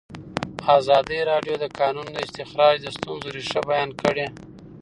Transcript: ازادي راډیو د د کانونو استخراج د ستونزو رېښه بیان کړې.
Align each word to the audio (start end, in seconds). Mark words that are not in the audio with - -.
ازادي 0.77 1.19
راډیو 1.31 1.55
د 1.59 1.59
د 1.63 1.65
کانونو 1.79 2.11
استخراج 2.25 2.75
د 2.81 2.87
ستونزو 2.97 3.27
رېښه 3.35 3.61
بیان 3.69 3.89
کړې. 4.01 4.27